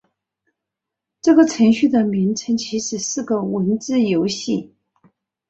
[1.21, 4.73] 这个程序的名称其实是个文字游戏。